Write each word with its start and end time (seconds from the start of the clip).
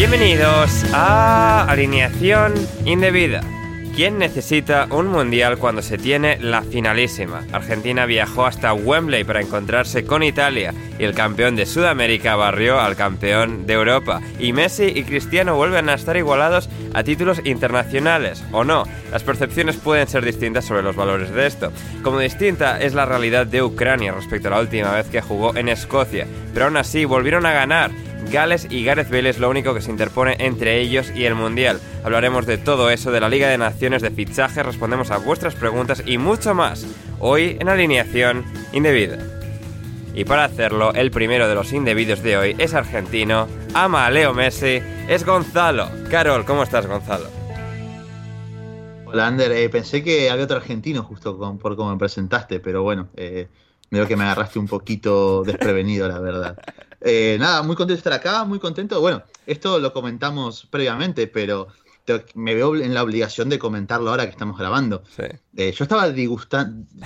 Bienvenidos 0.00 0.82
a 0.94 1.66
Alineación 1.68 2.54
Indebida. 2.86 3.42
¿Quién 3.94 4.18
necesita 4.18 4.86
un 4.90 5.08
mundial 5.08 5.58
cuando 5.58 5.82
se 5.82 5.98
tiene 5.98 6.38
la 6.38 6.62
finalísima? 6.62 7.44
Argentina 7.52 8.06
viajó 8.06 8.46
hasta 8.46 8.72
Wembley 8.72 9.24
para 9.24 9.42
encontrarse 9.42 10.06
con 10.06 10.22
Italia 10.22 10.72
y 10.98 11.04
el 11.04 11.12
campeón 11.12 11.54
de 11.54 11.66
Sudamérica 11.66 12.34
barrió 12.34 12.80
al 12.80 12.96
campeón 12.96 13.66
de 13.66 13.74
Europa. 13.74 14.22
Y 14.38 14.54
Messi 14.54 14.84
y 14.84 15.02
Cristiano 15.02 15.54
vuelven 15.54 15.90
a 15.90 15.94
estar 15.94 16.16
igualados 16.16 16.70
a 16.94 17.04
títulos 17.04 17.42
internacionales, 17.44 18.42
¿o 18.52 18.64
no? 18.64 18.84
Las 19.12 19.22
percepciones 19.22 19.76
pueden 19.76 20.08
ser 20.08 20.24
distintas 20.24 20.64
sobre 20.64 20.82
los 20.82 20.96
valores 20.96 21.30
de 21.30 21.46
esto. 21.46 21.72
Como 22.02 22.20
distinta 22.20 22.80
es 22.80 22.94
la 22.94 23.04
realidad 23.04 23.46
de 23.46 23.62
Ucrania 23.62 24.12
respecto 24.12 24.48
a 24.48 24.52
la 24.52 24.60
última 24.60 24.92
vez 24.92 25.08
que 25.08 25.20
jugó 25.20 25.54
en 25.54 25.68
Escocia, 25.68 26.26
pero 26.54 26.64
aún 26.64 26.78
así 26.78 27.04
volvieron 27.04 27.44
a 27.44 27.52
ganar. 27.52 27.90
Gales 28.30 28.66
y 28.70 28.84
Gareth 28.84 29.10
Bale 29.10 29.30
es 29.30 29.38
lo 29.38 29.50
único 29.50 29.74
que 29.74 29.80
se 29.80 29.90
interpone 29.90 30.36
entre 30.38 30.80
ellos 30.80 31.12
y 31.14 31.24
el 31.24 31.34
Mundial. 31.34 31.80
Hablaremos 32.04 32.46
de 32.46 32.58
todo 32.58 32.90
eso, 32.90 33.10
de 33.10 33.20
la 33.20 33.28
Liga 33.28 33.48
de 33.48 33.58
Naciones, 33.58 34.02
de 34.02 34.10
fichajes, 34.10 34.64
respondemos 34.64 35.10
a 35.10 35.18
vuestras 35.18 35.54
preguntas 35.54 36.02
y 36.06 36.18
mucho 36.18 36.54
más. 36.54 36.86
Hoy 37.18 37.56
en 37.60 37.68
alineación 37.68 38.44
indebida. 38.72 39.18
Y 40.14 40.24
para 40.24 40.44
hacerlo, 40.44 40.92
el 40.94 41.10
primero 41.10 41.48
de 41.48 41.54
los 41.54 41.72
indebidos 41.72 42.22
de 42.22 42.36
hoy 42.36 42.56
es 42.58 42.74
argentino, 42.74 43.46
ama 43.74 44.06
a 44.06 44.10
Leo 44.10 44.34
Messi, 44.34 44.80
es 45.08 45.24
Gonzalo. 45.24 45.88
Carol, 46.10 46.44
¿cómo 46.44 46.62
estás, 46.62 46.86
Gonzalo? 46.86 47.26
Hola, 49.12 49.26
Ander. 49.26 49.50
Eh, 49.50 49.68
pensé 49.68 50.04
que 50.04 50.30
había 50.30 50.44
otro 50.44 50.58
argentino 50.58 51.02
justo 51.02 51.36
por 51.58 51.74
cómo 51.74 51.90
me 51.90 51.98
presentaste, 51.98 52.60
pero 52.60 52.82
bueno, 52.84 53.08
eh, 53.16 53.48
veo 53.90 54.06
que 54.06 54.16
me 54.16 54.24
agarraste 54.24 54.58
un 54.58 54.66
poquito 54.66 55.42
desprevenido, 55.44 56.08
la 56.08 56.20
verdad. 56.20 56.58
Eh, 57.00 57.36
nada, 57.40 57.62
muy 57.62 57.76
contento 57.76 57.94
de 57.94 57.98
estar 57.98 58.12
acá, 58.12 58.44
muy 58.44 58.58
contento. 58.58 59.00
Bueno, 59.00 59.22
esto 59.46 59.78
lo 59.78 59.92
comentamos 59.92 60.66
previamente, 60.70 61.26
pero 61.26 61.68
te- 62.04 62.24
me 62.34 62.54
veo 62.54 62.76
en 62.76 62.94
la 62.94 63.02
obligación 63.02 63.48
de 63.48 63.58
comentarlo 63.58 64.10
ahora 64.10 64.24
que 64.24 64.30
estamos 64.30 64.58
grabando. 64.58 65.02
Sí. 65.16 65.24
Eh, 65.56 65.72
yo 65.72 65.84
estaba 65.84 66.08
yo 66.10 66.36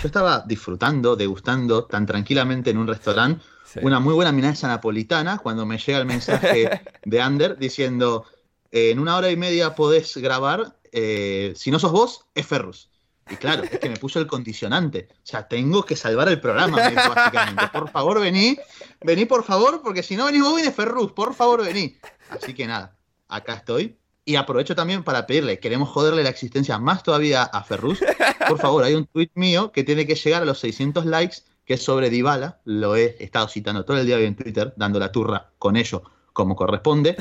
estaba 0.03 0.41
disfrutando, 0.47 1.17
degustando 1.17 1.85
tan 1.85 2.07
tranquilamente 2.07 2.71
en 2.71 2.79
un 2.79 2.87
restaurante 2.87 3.43
Sí. 3.67 3.81
una 3.83 3.99
muy 3.99 4.15
buena 4.15 4.31
milanesa 4.31 4.69
napolitana 4.69 5.39
cuando 5.39 5.67
me 5.67 5.79
llega 5.79 5.99
el 5.99 6.07
mensaje 6.07 6.71
de 7.05 7.21
Ander 7.21 7.57
diciendo 7.59 8.25
eh, 8.71 8.91
en 8.91 8.99
una 9.01 9.17
hora 9.17 9.31
y 9.31 9.37
media 9.37 9.75
podés 9.75 10.17
grabar, 10.19 10.77
eh, 10.93 11.55
si 11.57 11.71
no 11.73 11.79
sos 11.81 11.91
vos, 11.91 12.27
es 12.35 12.47
Ferrus. 12.47 12.91
Y 13.31 13.37
claro, 13.37 13.63
es 13.65 13.79
que 13.79 13.89
me 13.89 13.97
puso 13.97 14.19
el 14.19 14.27
condicionante. 14.27 15.09
O 15.11 15.27
sea, 15.27 15.49
tengo 15.49 15.85
que 15.85 15.97
salvar 15.97 16.29
el 16.29 16.41
programa, 16.41 16.77
básicamente. 16.77 17.69
Por 17.73 17.91
favor, 17.91 18.21
vení, 18.21 18.59
vení 19.03 19.25
por 19.25 19.45
favor, 19.45 19.81
porque 19.83 20.03
si 20.03 20.17
no 20.17 20.27
venís 20.27 20.43
vos, 20.43 20.55
viene 20.57 20.71
Ferrus, 20.71 21.13
por 21.13 21.35
favor, 21.35 21.65
vení. 21.65 21.97
Así 22.29 22.53
que 22.53 22.67
nada, 22.67 22.97
acá 23.29 23.55
estoy. 23.55 23.97
Y 24.27 24.37
aprovecho 24.37 24.75
también 24.75 25.05
para 25.05 25.27
pedirle, 25.27 25.59
queremos 25.59 25.91
joderle 25.91 26.23
la 26.23 26.31
existencia 26.31 26.79
más 26.79 27.03
todavía 27.03 27.43
a 27.43 27.63
Ferrus. 27.63 28.01
Por 28.49 28.59
favor, 28.59 28.85
hay 28.85 28.95
un 28.95 29.07
tuit 29.07 29.31
mío 29.35 29.71
que 29.71 29.85
tiene 29.85 30.07
que 30.07 30.15
llegar 30.15 30.43
a 30.43 30.47
los 30.47 30.59
600 30.61 31.05
likes, 31.05 31.39
que 31.65 31.75
es 31.75 31.83
sobre 31.83 32.11
Dybala. 32.11 32.61
Lo 32.65 32.97
he 32.97 33.17
estado 33.23 33.49
citando 33.49 33.85
todo 33.85 33.99
el 33.99 34.07
día 34.07 34.17
hoy 34.17 34.25
en 34.25 34.35
Twitter, 34.35 34.73
dando 34.77 34.99
la 34.99 35.13
turra 35.13 35.51
con 35.59 35.77
ello 35.77 36.03
como 36.33 36.57
corresponde. 36.57 37.17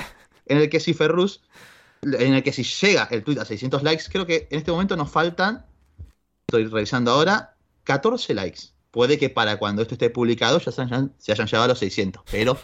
En 0.45 0.57
el 0.57 0.69
que 0.69 0.79
si 0.79 0.93
Ferrus, 0.93 1.41
en 2.01 2.33
el 2.33 2.43
que 2.43 2.51
si 2.51 2.63
llega 2.63 3.07
el 3.11 3.23
tweet 3.23 3.39
a 3.39 3.45
600 3.45 3.83
likes, 3.83 4.05
creo 4.09 4.25
que 4.25 4.47
en 4.49 4.59
este 4.59 4.71
momento 4.71 4.95
nos 4.95 5.09
faltan, 5.09 5.65
estoy 6.57 6.71
revisando 6.71 7.11
ahora, 7.11 7.55
14 7.83 8.33
likes. 8.33 8.73
Puede 8.91 9.17
que 9.17 9.29
para 9.29 9.57
cuando 9.57 9.81
esto 9.81 9.95
esté 9.95 10.09
publicado 10.09 10.59
ya 10.59 10.71
se 10.71 10.81
hayan, 10.81 11.13
se 11.17 11.33
llegado 11.33 11.63
a 11.63 11.67
los 11.67 11.79
600, 11.79 12.23
pero 12.29 12.57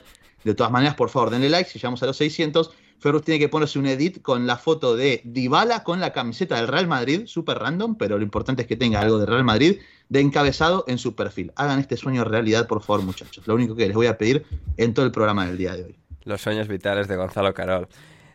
de 0.43 0.53
todas 0.53 0.71
maneras, 0.71 0.95
por 0.95 1.09
favor, 1.09 1.31
denle 1.31 1.49
like. 1.49 1.69
Si 1.69 1.79
llegamos 1.79 2.03
a 2.03 2.05
los 2.05 2.17
600, 2.17 2.71
Ferrus 2.99 3.23
tiene 3.23 3.39
que 3.39 3.49
ponerse 3.49 3.79
un 3.79 3.87
edit 3.87 4.21
con 4.21 4.45
la 4.45 4.57
foto 4.57 4.95
de 4.95 5.21
Dybala 5.23 5.83
con 5.83 5.99
la 5.99 6.13
camiseta 6.13 6.57
del 6.57 6.67
Real 6.67 6.87
Madrid, 6.87 7.23
súper 7.25 7.57
random, 7.57 7.95
pero 7.95 8.17
lo 8.17 8.23
importante 8.23 8.61
es 8.61 8.67
que 8.67 8.75
tenga 8.75 8.99
algo 8.99 9.17
de 9.17 9.25
Real 9.25 9.43
Madrid 9.43 9.79
de 10.09 10.19
encabezado 10.19 10.85
en 10.87 10.97
su 10.97 11.15
perfil. 11.15 11.51
Hagan 11.55 11.79
este 11.79 11.97
sueño 11.97 12.23
realidad, 12.23 12.67
por 12.67 12.81
favor, 12.83 13.01
muchachos. 13.03 13.47
Lo 13.47 13.55
único 13.55 13.75
que 13.75 13.87
les 13.87 13.95
voy 13.95 14.07
a 14.07 14.17
pedir 14.17 14.45
en 14.77 14.93
todo 14.93 15.05
el 15.05 15.11
programa 15.11 15.47
del 15.47 15.57
día 15.57 15.75
de 15.75 15.85
hoy. 15.85 15.95
Los 16.25 16.41
sueños 16.41 16.67
vitales 16.67 17.07
de 17.07 17.15
Gonzalo 17.15 17.53
Carol. 17.53 17.87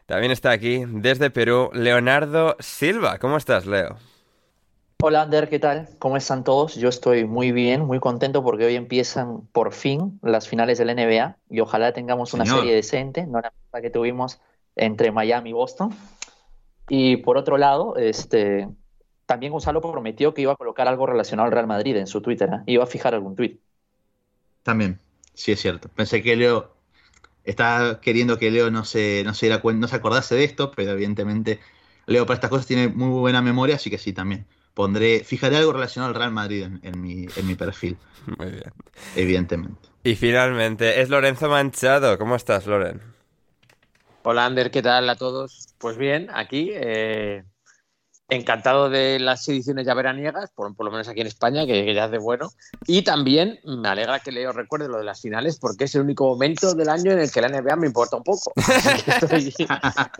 También 0.06 0.32
está 0.32 0.50
aquí, 0.50 0.84
desde 0.86 1.30
Perú, 1.30 1.70
Leonardo 1.72 2.56
Silva. 2.58 3.18
¿Cómo 3.18 3.36
estás, 3.36 3.66
Leo? 3.66 3.96
Hola 5.02 5.22
Ander, 5.22 5.48
¿qué 5.48 5.58
tal? 5.58 5.88
¿Cómo 5.98 6.16
están 6.16 6.44
todos? 6.44 6.76
Yo 6.76 6.88
estoy 6.88 7.24
muy 7.24 7.52
bien, 7.52 7.84
muy 7.84 8.00
contento 8.00 8.42
porque 8.42 8.64
hoy 8.64 8.74
empiezan 8.74 9.46
por 9.48 9.72
fin 9.72 10.18
las 10.22 10.48
finales 10.48 10.78
del 10.78 10.88
NBA 10.88 11.36
y 11.50 11.60
ojalá 11.60 11.92
tengamos 11.92 12.32
una 12.32 12.46
serie 12.46 12.74
decente, 12.74 13.26
no 13.26 13.40
la 13.40 13.52
misma 13.64 13.80
que 13.82 13.90
tuvimos 13.90 14.40
entre 14.76 15.12
Miami 15.12 15.50
y 15.50 15.52
Boston. 15.52 15.94
Y 16.88 17.18
por 17.18 17.36
otro 17.36 17.58
lado, 17.58 17.96
este, 17.96 18.68
también 19.26 19.52
Gonzalo 19.52 19.80
prometió 19.80 20.34
que 20.34 20.42
iba 20.42 20.52
a 20.52 20.56
colocar 20.56 20.88
algo 20.88 21.06
relacionado 21.06 21.46
al 21.46 21.52
Real 21.52 21.66
Madrid 21.66 21.96
en 21.96 22.06
su 22.06 22.20
Twitter, 22.20 22.48
¿eh? 22.52 22.62
Iba 22.66 22.84
a 22.84 22.86
fijar 22.86 23.14
algún 23.14 23.36
tweet. 23.36 23.58
También, 24.62 25.00
sí 25.34 25.52
es 25.52 25.60
cierto. 25.60 25.88
Pensé 25.88 26.22
que 26.22 26.36
Leo 26.36 26.74
está 27.44 28.00
queriendo 28.00 28.38
que 28.38 28.50
Leo 28.50 28.70
no 28.70 28.84
se, 28.84 29.22
no 29.24 29.34
se, 29.34 29.46
diera 29.46 29.62
no 29.62 29.88
se 29.88 29.96
acordase 29.96 30.34
de 30.34 30.44
esto, 30.44 30.70
pero 30.70 30.92
evidentemente 30.92 31.60
Leo 32.06 32.26
para 32.26 32.34
estas 32.34 32.50
cosas 32.50 32.66
tiene 32.66 32.88
muy 32.88 33.08
buena 33.08 33.42
memoria, 33.42 33.76
así 33.76 33.90
que 33.90 33.98
sí, 33.98 34.12
también. 34.12 34.46
Pondré, 34.74 35.24
fijaré 35.24 35.56
algo 35.56 35.72
relacionado 35.72 36.10
al 36.12 36.18
Real 36.18 36.32
Madrid 36.32 36.62
en, 36.64 36.80
en 36.82 37.00
mi, 37.00 37.26
en 37.36 37.46
mi 37.46 37.54
perfil, 37.54 37.96
Muy 38.38 38.50
bien. 38.50 38.72
evidentemente. 39.14 39.88
Y 40.04 40.14
finalmente 40.14 41.00
es 41.00 41.08
Lorenzo 41.08 41.48
Manchado. 41.48 42.16
¿Cómo 42.18 42.36
estás, 42.36 42.66
Loren? 42.66 43.02
Hola 44.22 44.46
Ander, 44.46 44.70
¿qué 44.70 44.82
tal 44.82 45.08
a 45.08 45.16
todos? 45.16 45.68
Pues 45.78 45.96
bien, 45.96 46.28
aquí 46.32 46.70
eh, 46.72 47.44
encantado 48.28 48.88
de 48.88 49.18
las 49.18 49.46
ediciones 49.48 49.86
ya 49.86 49.94
veraniegas, 49.94 50.50
por, 50.50 50.74
por 50.74 50.86
lo 50.86 50.92
menos 50.92 51.08
aquí 51.08 51.20
en 51.20 51.26
España, 51.26 51.66
que, 51.66 51.84
que 51.84 51.94
ya 51.94 52.04
hace 52.04 52.18
bueno. 52.18 52.50
Y 52.86 53.02
también 53.02 53.60
me 53.64 53.88
alegra 53.88 54.20
que 54.20 54.32
Leo 54.32 54.52
recuerde 54.52 54.88
lo 54.88 54.98
de 54.98 55.04
las 55.04 55.20
finales, 55.20 55.58
porque 55.58 55.84
es 55.84 55.94
el 55.94 56.02
único 56.02 56.26
momento 56.26 56.74
del 56.74 56.88
año 56.88 57.12
en 57.12 57.20
el 57.20 57.30
que 57.30 57.40
la 57.40 57.48
NBA 57.48 57.76
me 57.76 57.86
importa 57.86 58.16
un 58.16 58.24
poco. 58.24 58.52
estoy, 59.06 59.54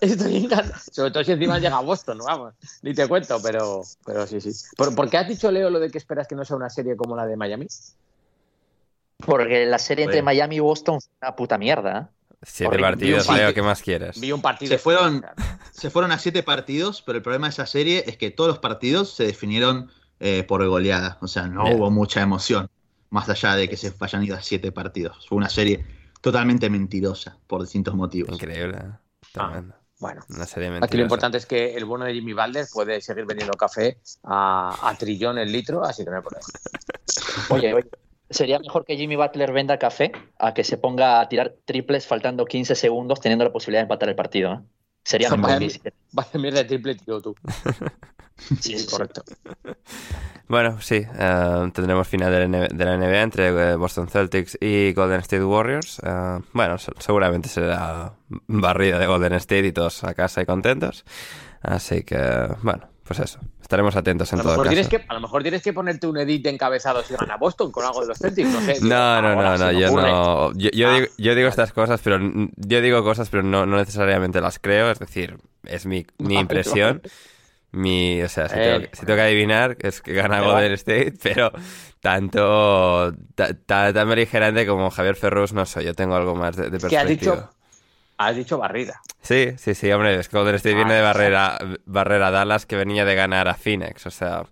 estoy 0.01 0.37
encantado. 0.37 0.81
Sobre 0.93 1.11
todo 1.11 1.25
si 1.25 1.33
encima 1.33 1.59
llega 1.59 1.77
a 1.77 1.81
Boston, 1.81 2.19
vamos. 2.19 2.55
Ni 2.83 2.95
te 2.95 3.09
cuento, 3.09 3.41
pero, 3.43 3.83
pero 4.05 4.27
sí, 4.27 4.41
sí. 4.41 4.51
¿Por, 4.77 4.95
por 4.95 5.09
qué 5.09 5.19
has 5.19 5.29
dicho, 5.29 5.51
Leo, 5.51 5.71
lo 5.71 5.81
de 5.81 5.91
que 5.91 5.99
esperas 5.99 6.29
que 6.29 6.35
no 6.35 6.45
sea 6.45 6.57
una 6.57 6.71
serie 6.71 6.97
como 6.97 7.17
la 7.17 7.27
de 7.27 7.37
Miami? 7.37 7.67
Porque 9.25 9.67
la 9.67 9.79
serie 9.79 10.05
entre. 10.05 10.23
Miami 10.23 10.57
y 10.57 10.61
Boston 10.61 11.01
fue 11.01 11.11
una 11.23 11.37
puta 11.37 11.59
mierda. 11.59 11.99
¿eh? 12.01 12.37
Siete 12.43 12.69
Horrible. 12.69 12.87
partidos, 12.89 13.29
Leo, 13.31 13.55
¿qué 13.55 13.63
más 13.63 13.81
quieres? 13.83 14.21
Vi 14.21 14.33
un 14.33 14.43
partido. 14.43 14.71
Se 14.71 14.79
fueron, 14.79 15.25
se 15.75 15.91
fueron 15.91 16.13
a 16.13 16.19
siete 16.19 16.43
partidos, 16.43 17.03
pero 17.03 17.17
el 17.19 17.23
problema 17.23 17.49
de 17.49 17.51
esa 17.51 17.67
serie 17.67 18.05
es 18.07 18.17
que 18.17 18.31
todos 18.31 18.49
los 18.49 18.59
partidos 18.61 19.11
se 19.13 19.25
definieron 19.27 19.91
eh, 20.21 20.45
por 20.45 20.67
goleada. 20.67 21.19
O 21.21 21.27
sea, 21.27 21.49
no 21.49 21.65
Bien. 21.65 21.77
hubo 21.77 21.91
mucha 21.91 22.23
emoción, 22.23 22.71
más 23.11 23.29
allá 23.29 23.57
de 23.57 23.69
que 23.69 23.77
se 23.77 23.93
hayan 23.99 24.23
ido 24.23 24.37
a 24.37 24.41
siete 24.41 24.71
partidos. 24.71 25.27
Fue 25.29 25.37
una 25.37 25.49
serie 25.49 25.85
totalmente 26.21 26.71
mentirosa 26.71 27.39
por 27.49 27.63
distintos 27.63 27.95
motivos. 27.95 28.33
Increíble. 28.33 28.79
¿eh? 28.79 28.91
Tremendo. 29.33 29.75
Bueno, 29.99 30.23
Una 30.29 30.47
serie 30.47 30.69
aquí 30.69 30.75
lo 30.75 30.81
mentirosa. 30.81 31.03
importante 31.03 31.39
es 31.39 31.47
que 31.47 31.75
el 31.75 31.85
bono 31.85 32.05
de 32.05 32.15
Jimmy 32.15 32.33
Balder 32.35 32.67
puede 32.73 33.01
seguir 33.01 33.27
vendiendo 33.27 33.55
café 33.55 33.99
a, 34.23 34.89
a 34.89 34.95
trillón 34.97 35.39
el 35.39 35.51
litro, 35.51 35.85
así 35.85 36.05
que 36.05 36.11
no 36.11 36.17
hay 36.17 36.23
problema. 36.23 36.47
Oye, 37.51 37.75
oye, 37.75 37.89
sería 38.31 38.59
mejor 38.59 38.85
que 38.85 38.97
Jimmy 38.97 39.17
Butler 39.17 39.53
venda 39.53 39.79
café 39.79 40.13
a 40.39 40.55
que 40.55 40.65
se 40.65 40.77
ponga 40.79 41.21
a 41.21 41.29
tirar 41.29 41.57
triples 41.65 42.07
faltando 42.07 42.45
15 42.45 42.75
segundos 42.75 43.21
teniendo 43.21 43.45
la 43.45 43.53
posibilidad 43.53 43.81
de 43.81 43.85
empatar 43.85 44.09
el 44.09 44.15
partido. 44.17 44.53
¿eh? 44.55 44.61
Sería 45.05 45.31
muy 45.31 45.39
vaya- 45.43 45.59
difícil. 45.59 45.93
Vaya 46.13 46.31
mierda 46.41 46.59
de 46.61 46.65
triple, 46.65 46.95
tío, 46.97 47.21
tú. 47.21 47.35
Sí, 48.61 48.77
Sí, 48.77 48.87
correcto. 48.91 49.23
Bueno, 50.49 50.81
sí, 50.81 51.07
eh, 51.19 51.71
tendremos 51.73 52.07
final 52.09 52.33
de 52.33 52.41
la, 52.41 52.49
NBA, 52.49 52.69
de 52.69 52.85
la 52.85 52.97
NBA 52.99 53.23
entre 53.23 53.49
eh, 53.49 53.77
Boston 53.77 54.09
Celtics 54.09 54.59
y 54.61 54.93
Golden 54.93 55.21
State 55.21 55.45
Warriors. 55.45 56.01
Eh, 56.05 56.41
bueno, 56.53 56.77
se- 56.79 56.91
seguramente 56.99 57.49
será 57.49 58.13
barrida 58.49 58.99
de 58.99 59.07
Golden 59.07 59.35
State 59.35 59.69
y 59.69 59.73
todos 59.73 60.03
a 60.03 60.15
casa 60.15 60.43
y 60.43 60.47
contentos. 60.47 61.05
Así 61.63 62.03
que, 62.03 62.19
bueno, 62.63 62.89
pues 63.07 63.21
eso. 63.21 63.39
Estaremos 63.61 63.95
atentos 63.97 64.33
en 64.33 64.41
todo 64.41 64.57
caso. 64.57 64.63
tienes 64.69 64.89
que, 64.89 65.05
a 65.07 65.15
lo 65.15 65.21
mejor 65.21 65.43
tienes 65.43 65.63
que 65.63 65.73
ponerte 65.73 66.07
un 66.07 66.17
edit 66.19 66.43
de 66.45 66.51
encabezado 66.51 67.03
si 67.03 67.15
gana 67.15 67.37
Boston 67.37 67.71
con 67.71 67.85
algo 67.85 68.01
de 68.01 68.07
los 68.09 68.19
Celtics, 68.19 68.49
no 68.49 68.61
sé. 68.63 68.79
No, 68.81 69.21
no, 69.23 69.35
no, 69.35 69.59
no, 69.59 69.73
yo 69.73 69.91
no. 69.91 70.53
Yo, 70.55 70.71
yo 70.73 70.89
Ah, 70.89 70.95
digo, 70.95 71.07
yo 71.19 71.35
digo 71.35 71.47
vale. 71.47 71.49
estas 71.49 71.73
cosas, 71.73 72.01
pero 72.03 72.19
yo 72.57 72.81
digo 72.81 73.05
cosas, 73.05 73.29
pero 73.29 73.43
no, 73.43 73.67
no 73.67 73.77
necesariamente 73.77 74.41
las 74.41 74.59
creo. 74.59 74.91
Es 74.91 74.99
decir, 74.99 75.37
es 75.65 75.87
mi, 75.87 76.07
impresión. 76.19 77.03
Mi, 77.73 78.23
o 78.23 78.29
sea, 78.29 78.49
si, 78.49 78.55
Eh, 78.57 78.63
tengo, 78.63 78.81
que- 78.81 78.97
si 78.97 79.05
tengo 79.05 79.17
que 79.17 79.23
adivinar, 79.23 79.77
es 79.81 80.01
que 80.01 80.13
gana 80.13 80.39
Pero 80.39 80.53
Golden. 80.53 80.73
State, 80.73 81.15
pero 81.23 81.53
tanto 82.01 83.13
ta- 83.35 83.55
ta- 83.67 83.93
tan 83.93 84.09
beligerante 84.09 84.67
como 84.67 84.91
Javier 84.91 85.17
Ferrus 85.17 85.53
no 85.53 85.67
soy. 85.67 85.85
Yo 85.85 85.95
tengo 85.95 86.15
algo 86.15 86.35
más 86.35 86.55
de, 86.57 86.71
de 86.71 86.77
Es 86.77 86.85
que 86.85 86.97
has 86.97 87.05
perspectiva. 87.05 87.35
dicho, 87.37 87.51
has 88.19 88.37
dicho 88.37 88.59
barrida. 88.59 89.01
Sí, 89.23 89.53
sí, 89.57 89.75
sí, 89.75 89.91
hombre, 89.93 90.15
es 90.19 90.29
que 90.29 90.37
Golden 90.37 90.55
State 90.57 90.75
viene 90.75 90.93
Ah, 90.93 90.97
de 90.97 91.01
no. 91.03 91.07
barrera, 91.07 91.59
barrera 91.87 92.29
a 92.29 92.31
Dallas 92.31 92.67
que 92.67 92.77
venía 92.77 93.05
de 93.05 93.15
ganar 93.15 93.49
a 93.49 93.55
Phoenix, 93.55 94.07
o 94.07 94.11
sea, 94.11 94.45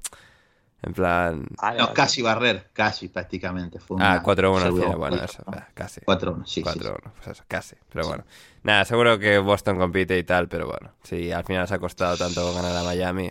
en 0.82 0.94
plan... 0.94 1.46
Vale, 1.60 1.78
No, 1.78 1.84
vale. 1.84 1.94
casi 1.94 2.22
barrer, 2.22 2.70
casi 2.72 3.08
prácticamente. 3.08 3.78
Fue 3.78 3.96
Ah, 4.00 4.14
una 4.14 4.22
4-1 4.22 4.62
al 4.64 4.72
final, 4.72 4.96
bueno, 4.96 5.16
eso, 5.22 5.42
eh, 5.52 5.60
casi. 5.74 6.00
4-1, 6.00 6.44
sí, 6.46 6.54
sí, 6.54 6.62
4-1, 6.62 7.12
pues 7.14 7.28
eso, 7.28 7.44
casi, 7.46 7.76
pero 7.92 8.08
bueno. 8.08 8.24
Nada, 8.64 8.84
seguro 8.84 9.18
que 9.18 9.38
Boston 9.38 9.76
compite 9.78 10.16
y 10.18 10.24
tal, 10.24 10.48
pero 10.48 10.66
bueno, 10.66 10.92
si 11.02 11.30
al 11.32 11.44
final 11.44 11.68
se 11.68 11.74
ha 11.74 11.78
costado 11.78 12.16
tanto 12.16 12.52
ganar 12.54 12.74
a 12.76 12.82
Miami, 12.82 13.30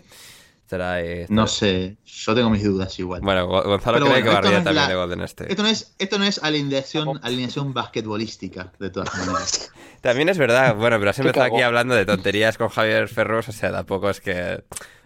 No 1.28 1.46
sé, 1.46 1.96
yo 2.04 2.34
tengo 2.34 2.50
mis 2.50 2.64
dudas 2.64 2.98
igual. 2.98 3.20
Bueno, 3.22 3.46
Go- 3.46 3.62
Gonzalo 3.62 3.98
Pero 3.98 4.06
cree 4.10 4.22
bueno, 4.22 4.24
que 4.30 4.34
barría 4.34 4.58
no 4.58 4.64
también 4.64 4.82
la- 4.84 4.88
de 4.88 4.94
Golden 4.94 5.20
State. 5.22 5.50
Esto 5.50 5.62
no 5.62 5.68
es, 5.68 5.94
esto 5.98 6.18
no 6.18 6.24
es 6.24 6.42
alineación, 6.42 7.20
alineación 7.22 7.72
basquetbolística, 7.74 8.72
de 8.78 8.90
todas 8.90 9.14
maneras. 9.16 9.70
También 10.02 10.28
es 10.28 10.36
verdad, 10.38 10.74
bueno, 10.74 10.98
pero 10.98 11.10
has 11.10 11.18
empezado 11.20 11.46
aquí 11.46 11.62
hablando 11.62 11.94
de 11.94 12.04
tonterías 12.04 12.58
con 12.58 12.68
Javier 12.68 13.06
Ferros, 13.08 13.48
o 13.48 13.52
sea, 13.52 13.70
tampoco 13.70 14.10
es 14.10 14.20
que... 14.20 14.64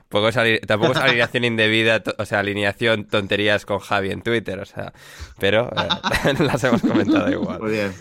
Tampoco 0.08 0.28
es, 0.28 0.60
tampoco 0.66 0.92
es 0.92 0.98
alineación 0.98 1.44
indebida, 1.44 2.02
o 2.16 2.24
sea, 2.24 2.38
alineación 2.38 3.04
tonterías 3.06 3.66
con 3.66 3.80
Javi 3.80 4.10
en 4.12 4.22
Twitter, 4.22 4.58
o 4.60 4.64
sea, 4.64 4.92
pero 5.38 5.68
eh, 5.76 6.34
las 6.38 6.62
hemos 6.64 6.80
comentado 6.80 7.28
igual. 7.30 7.60
Muy 7.60 7.72
bien. 7.72 7.92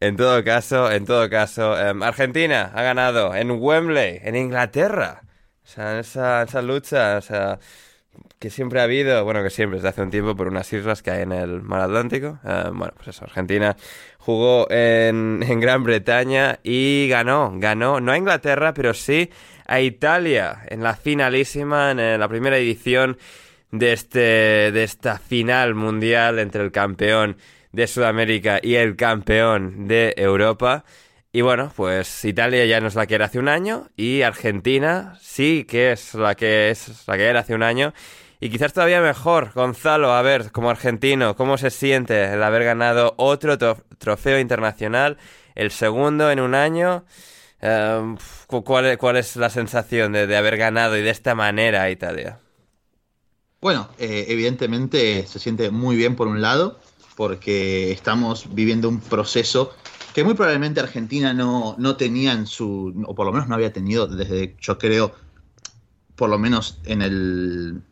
En 0.00 0.16
todo 0.16 0.42
caso, 0.42 0.90
en 0.90 1.04
todo 1.04 1.28
caso, 1.28 1.78
em, 1.78 2.02
Argentina 2.02 2.72
ha 2.74 2.82
ganado 2.82 3.34
en 3.34 3.50
Wembley, 3.50 4.20
en 4.22 4.34
Inglaterra. 4.36 5.20
O 5.70 5.72
sea, 5.72 5.92
en 5.92 5.98
esa, 5.98 6.42
esa 6.42 6.62
lucha, 6.62 7.18
o 7.18 7.20
sea, 7.20 7.60
que 8.40 8.50
siempre 8.50 8.80
ha 8.80 8.84
habido, 8.84 9.22
bueno, 9.24 9.40
que 9.44 9.50
siempre, 9.50 9.76
desde 9.76 9.90
hace 9.90 10.02
un 10.02 10.10
tiempo, 10.10 10.34
por 10.34 10.48
unas 10.48 10.72
islas 10.72 11.00
que 11.00 11.12
hay 11.12 11.22
en 11.22 11.30
el 11.30 11.62
mar 11.62 11.82
Atlántico. 11.82 12.40
Eh, 12.44 12.64
bueno, 12.72 12.92
pues 12.96 13.08
eso, 13.08 13.24
Argentina 13.24 13.76
jugó 14.18 14.68
en, 14.68 15.44
en 15.46 15.60
Gran 15.60 15.84
Bretaña 15.84 16.58
y 16.64 17.06
ganó, 17.08 17.52
ganó, 17.54 18.00
no 18.00 18.10
a 18.10 18.18
Inglaterra, 18.18 18.74
pero 18.74 18.94
sí 18.94 19.30
a 19.64 19.80
Italia 19.80 20.64
en 20.66 20.82
la 20.82 20.96
finalísima, 20.96 21.92
en 21.92 22.00
eh, 22.00 22.18
la 22.18 22.26
primera 22.26 22.58
edición 22.58 23.16
de, 23.70 23.92
este, 23.92 24.72
de 24.72 24.82
esta 24.82 25.18
final 25.20 25.76
mundial 25.76 26.40
entre 26.40 26.64
el 26.64 26.72
campeón 26.72 27.36
de 27.70 27.86
Sudamérica 27.86 28.58
y 28.60 28.74
el 28.74 28.96
campeón 28.96 29.86
de 29.86 30.14
Europa. 30.16 30.84
Y 31.32 31.42
bueno, 31.42 31.72
pues 31.76 32.24
Italia 32.24 32.64
ya 32.66 32.80
no 32.80 32.88
es 32.88 32.96
la 32.96 33.06
que 33.06 33.14
era 33.14 33.26
hace 33.26 33.38
un 33.38 33.48
año 33.48 33.88
y 33.96 34.22
Argentina 34.22 35.16
sí 35.20 35.64
que 35.64 35.92
es 35.92 36.14
la 36.14 36.34
que 36.34 36.70
es 36.70 37.06
la 37.06 37.16
que 37.16 37.24
era 37.26 37.40
hace 37.40 37.54
un 37.54 37.62
año. 37.62 37.92
Y 38.40 38.50
quizás 38.50 38.72
todavía 38.72 39.00
mejor, 39.00 39.52
Gonzalo, 39.54 40.12
a 40.12 40.22
ver, 40.22 40.50
como 40.50 40.70
argentino, 40.70 41.36
¿cómo 41.36 41.56
se 41.58 41.70
siente 41.70 42.32
el 42.32 42.42
haber 42.42 42.64
ganado 42.64 43.14
otro 43.18 43.58
trofeo 43.98 44.40
internacional, 44.40 45.18
el 45.54 45.70
segundo 45.70 46.30
en 46.30 46.40
un 46.40 46.54
año? 46.54 47.04
Eh, 47.60 48.16
cu- 48.48 48.64
¿cuál, 48.64 48.86
es- 48.86 48.98
¿Cuál 48.98 49.16
es 49.18 49.36
la 49.36 49.50
sensación 49.50 50.12
de, 50.12 50.36
haber 50.36 50.56
ganado 50.58 50.96
y 50.98 51.02
de 51.02 51.10
esta 51.10 51.34
manera 51.34 51.90
Italia? 51.90 52.40
Bueno, 53.60 53.88
eh, 53.98 54.24
evidentemente 54.28 55.26
se 55.26 55.38
siente 55.38 55.70
muy 55.70 55.96
bien 55.96 56.16
por 56.16 56.26
un 56.28 56.40
lado, 56.40 56.78
porque 57.16 57.90
estamos 57.92 58.54
viviendo 58.54 58.88
un 58.88 59.00
proceso 59.00 59.74
que 60.14 60.24
muy 60.24 60.34
probablemente 60.34 60.80
Argentina 60.80 61.32
no, 61.32 61.74
no 61.78 61.96
tenía 61.96 62.32
en 62.32 62.46
su, 62.46 63.04
o 63.06 63.14
por 63.14 63.26
lo 63.26 63.32
menos 63.32 63.48
no 63.48 63.54
había 63.54 63.72
tenido 63.72 64.06
desde, 64.06 64.56
yo 64.60 64.78
creo, 64.78 65.14
por 66.16 66.28
lo 66.30 66.38
menos 66.38 66.78
en 66.84 67.02
el, 67.02 67.82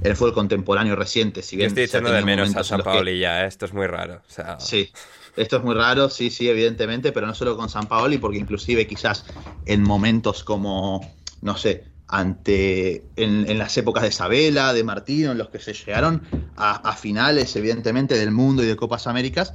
en 0.00 0.10
el 0.10 0.16
fútbol 0.16 0.34
contemporáneo 0.34 0.96
reciente. 0.96 1.42
Si 1.42 1.56
Yo 1.56 1.58
bien 1.58 1.68
estoy 1.68 1.84
echando 1.84 2.12
de 2.12 2.22
menos 2.24 2.54
a 2.54 2.64
San 2.64 2.78
que- 2.78 2.84
Paoli 2.84 3.18
ya, 3.18 3.44
¿eh? 3.44 3.48
esto 3.48 3.66
es 3.66 3.72
muy 3.72 3.86
raro. 3.86 4.22
O 4.28 4.30
sea, 4.30 4.58
Sí, 4.60 4.90
esto 5.36 5.56
es 5.56 5.64
muy 5.64 5.74
raro, 5.74 6.10
sí, 6.10 6.30
sí, 6.30 6.48
evidentemente, 6.48 7.12
pero 7.12 7.26
no 7.26 7.34
solo 7.34 7.56
con 7.56 7.68
San 7.68 7.86
Paoli, 7.88 8.18
porque 8.18 8.38
inclusive 8.38 8.86
quizás 8.86 9.24
en 9.66 9.82
momentos 9.82 10.44
como, 10.44 11.10
no 11.42 11.56
sé, 11.56 11.84
ante 12.06 13.02
en, 13.16 13.48
en 13.50 13.58
las 13.58 13.76
épocas 13.78 14.02
de 14.02 14.10
Isabela, 14.10 14.72
de 14.72 14.84
Martino, 14.84 15.32
en 15.32 15.38
los 15.38 15.48
que 15.48 15.58
se 15.58 15.72
llegaron 15.72 16.22
a, 16.56 16.88
a 16.88 16.94
finales, 16.94 17.56
evidentemente, 17.56 18.16
del 18.16 18.30
mundo 18.30 18.62
y 18.62 18.66
de 18.66 18.76
Copas 18.76 19.06
Américas, 19.06 19.54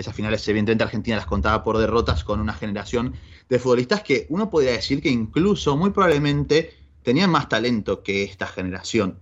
esas 0.00 0.14
finales, 0.14 0.46
evidentemente, 0.48 0.84
Argentina 0.84 1.16
las 1.16 1.26
contaba 1.26 1.62
por 1.64 1.78
derrotas 1.78 2.24
con 2.24 2.40
una 2.40 2.54
generación 2.54 3.14
de 3.48 3.58
futbolistas 3.58 4.02
que 4.02 4.26
uno 4.28 4.48
podría 4.50 4.72
decir 4.72 5.02
que 5.02 5.10
incluso, 5.10 5.76
muy 5.76 5.90
probablemente, 5.90 6.74
tenían 7.02 7.30
más 7.30 7.48
talento 7.48 8.02
que 8.02 8.22
esta 8.24 8.46
generación. 8.46 9.18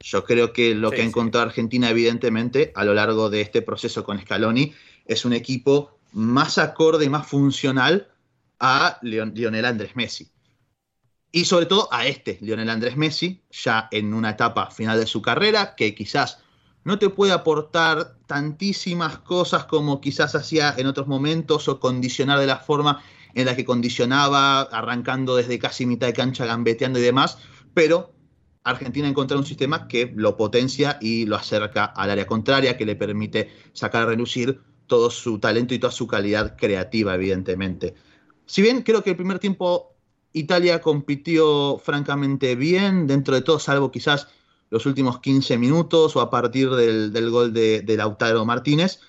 Yo 0.00 0.24
creo 0.24 0.52
que 0.52 0.74
lo 0.74 0.90
Sí, 0.90 0.96
que 0.96 1.02
ha 1.02 1.04
sí. 1.04 1.08
encontrado 1.08 1.46
Argentina, 1.46 1.90
evidentemente, 1.90 2.72
a 2.74 2.84
lo 2.84 2.94
largo 2.94 3.30
de 3.30 3.40
este 3.40 3.62
proceso 3.62 4.04
con 4.04 4.18
Scaloni, 4.20 4.74
es 5.06 5.24
un 5.24 5.32
equipo 5.32 5.98
más 6.12 6.58
acorde 6.58 7.04
y 7.04 7.08
más 7.08 7.26
funcional 7.26 8.08
a 8.60 8.98
Leon- 9.02 9.34
Lionel 9.34 9.64
Andrés 9.64 9.96
Messi. 9.96 10.30
Y 11.32 11.44
sobre 11.46 11.66
todo 11.66 11.88
a 11.92 12.06
este, 12.06 12.38
Lionel 12.40 12.70
Andrés 12.70 12.96
Messi, 12.96 13.42
ya 13.50 13.88
en 13.90 14.14
una 14.14 14.30
etapa 14.30 14.70
final 14.70 14.98
de 15.00 15.06
su 15.06 15.20
carrera, 15.20 15.74
que 15.74 15.94
quizás 15.94 16.38
no 16.84 16.98
te 16.98 17.10
puede 17.10 17.32
aportar 17.32 18.13
tantísimas 18.26 19.18
cosas 19.18 19.64
como 19.64 20.00
quizás 20.00 20.34
hacía 20.34 20.74
en 20.76 20.86
otros 20.86 21.06
momentos 21.06 21.68
o 21.68 21.80
condicionar 21.80 22.38
de 22.38 22.46
la 22.46 22.58
forma 22.58 23.02
en 23.34 23.46
la 23.46 23.56
que 23.56 23.64
condicionaba, 23.64 24.62
arrancando 24.62 25.36
desde 25.36 25.58
casi 25.58 25.86
mitad 25.86 26.06
de 26.06 26.12
cancha, 26.12 26.46
gambeteando 26.46 26.98
y 26.98 27.02
demás, 27.02 27.38
pero 27.74 28.12
Argentina 28.62 29.06
ha 29.06 29.10
encontrado 29.10 29.40
un 29.40 29.46
sistema 29.46 29.88
que 29.88 30.12
lo 30.14 30.36
potencia 30.36 30.98
y 31.00 31.26
lo 31.26 31.36
acerca 31.36 31.84
al 31.84 32.10
área 32.10 32.26
contraria, 32.26 32.76
que 32.76 32.86
le 32.86 32.96
permite 32.96 33.50
sacar 33.72 34.02
a 34.02 34.06
relucir 34.06 34.60
todo 34.86 35.10
su 35.10 35.38
talento 35.38 35.74
y 35.74 35.78
toda 35.78 35.92
su 35.92 36.06
calidad 36.06 36.56
creativa, 36.56 37.14
evidentemente. 37.14 37.94
Si 38.46 38.62
bien 38.62 38.82
creo 38.82 39.02
que 39.02 39.10
el 39.10 39.16
primer 39.16 39.38
tiempo 39.38 39.94
Italia 40.32 40.80
compitió 40.80 41.78
francamente 41.78 42.56
bien, 42.56 43.06
dentro 43.06 43.34
de 43.34 43.42
todo, 43.42 43.58
salvo 43.58 43.90
quizás 43.90 44.28
los 44.70 44.86
últimos 44.86 45.20
15 45.20 45.58
minutos 45.58 46.16
o 46.16 46.20
a 46.20 46.30
partir 46.30 46.70
del, 46.70 47.30
gol 47.30 47.52
de, 47.52 47.82
de 47.82 47.96
Lautaro 47.96 48.44
Martínez, 48.44 49.00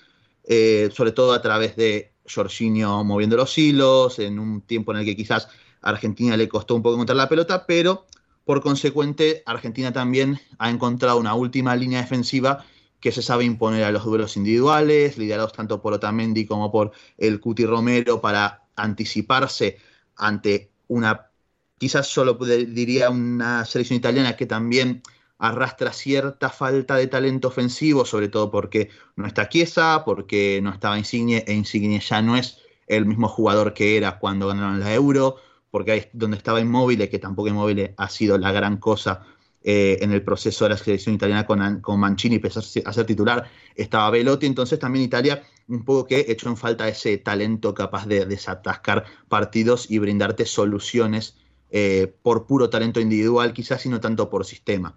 eh, 0.44 0.90
sobre 0.94 1.12
todo 1.12 1.32
a 1.32 1.42
través 1.42 1.76
de 1.76 2.12
Jorginho 2.28 3.04
moviendo 3.04 3.36
los 3.36 3.56
hilos, 3.58 4.18
en 4.18 4.38
un 4.38 4.60
tiempo 4.62 4.92
en 4.92 4.98
el 4.98 5.04
que 5.04 5.16
quizás 5.16 5.48
a 5.82 5.90
Argentina 5.90 6.36
le 6.36 6.48
costó 6.48 6.74
un 6.74 6.82
poco 6.82 6.94
encontrar 6.94 7.16
la 7.16 7.28
pelota, 7.28 7.66
pero 7.66 8.06
Por 8.44 8.62
consecuente, 8.62 9.42
Argentina 9.44 9.92
también 9.92 10.38
ha 10.58 10.70
encontrado 10.70 11.18
una 11.18 11.34
última 11.34 11.74
línea 11.74 12.00
defensiva 12.00 12.64
que 13.00 13.10
se 13.10 13.20
sabe 13.20 13.44
imponer 13.44 13.82
a 13.82 13.90
los 13.90 14.04
duelos 14.04 14.36
individuales, 14.36 15.18
liderados 15.18 15.52
tanto 15.52 15.82
por 15.82 15.92
Otamendi 15.92 16.46
como 16.46 16.70
por 16.70 16.92
el 17.18 17.40
Cuti 17.40 17.66
Romero 17.66 18.20
para 18.20 18.62
anticiparse 18.76 19.78
ante 20.16 20.70
una, 20.86 21.30
quizás 21.78 22.06
solo 22.06 22.34
diría 22.34 23.10
una 23.10 23.64
selección 23.64 23.96
italiana 23.96 24.36
que 24.36 24.46
también 24.46 25.02
arrastra 25.38 25.92
cierta 25.92 26.50
falta 26.50 26.96
de 26.96 27.06
talento 27.06 27.48
ofensivo, 27.48 28.04
sobre 28.04 28.28
todo 28.28 28.50
porque 28.50 28.90
no 29.16 29.26
está 29.26 29.48
Chiesa, 29.48 30.02
porque 30.04 30.60
no 30.62 30.70
estaba 30.70 30.98
Insigne, 30.98 31.44
e 31.46 31.52
Insigne 31.52 32.00
ya 32.00 32.22
no 32.22 32.36
es 32.36 32.58
el 32.86 33.06
mismo 33.06 33.28
jugador 33.28 33.74
que 33.74 33.96
era 33.96 34.18
cuando 34.18 34.48
ganaron 34.48 34.80
la 34.80 34.94
Euro, 34.94 35.36
porque 35.70 35.92
ahí 35.92 36.08
donde 36.12 36.36
estaba 36.36 36.60
Inmóvil, 36.60 37.08
que 37.08 37.18
tampoco 37.18 37.48
Inmóvil 37.48 37.94
ha 37.96 38.08
sido 38.08 38.38
la 38.38 38.52
gran 38.52 38.78
cosa 38.78 39.22
eh, 39.62 39.98
en 40.00 40.12
el 40.12 40.22
proceso 40.22 40.64
de 40.64 40.70
la 40.70 40.76
selección 40.76 41.14
italiana 41.14 41.44
con, 41.44 41.80
con 41.80 41.98
Mancini, 42.00 42.38
pese 42.38 42.82
a 42.84 42.92
ser 42.92 43.06
titular, 43.06 43.50
estaba 43.74 44.10
Velotti, 44.10 44.46
entonces 44.46 44.78
también 44.78 45.04
Italia 45.04 45.42
un 45.68 45.84
poco 45.84 46.06
que 46.06 46.26
echó 46.28 46.48
en 46.48 46.56
falta 46.56 46.88
ese 46.88 47.18
talento 47.18 47.74
capaz 47.74 48.06
de 48.06 48.24
desatascar 48.24 49.04
partidos 49.28 49.90
y 49.90 49.98
brindarte 49.98 50.46
soluciones 50.46 51.36
eh, 51.70 52.14
por 52.22 52.46
puro 52.46 52.70
talento 52.70 53.00
individual, 53.00 53.52
quizás, 53.52 53.84
y 53.86 53.88
no 53.88 54.00
tanto 54.00 54.30
por 54.30 54.44
sistema. 54.44 54.96